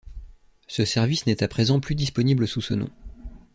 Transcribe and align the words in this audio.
Ce 0.65 0.83
service 0.83 1.27
n'est 1.27 1.43
à 1.43 1.47
présent 1.47 1.79
plus 1.79 1.93
disponible 1.93 2.47
sous 2.47 2.61
ce 2.61 2.73
nom. 2.73 2.89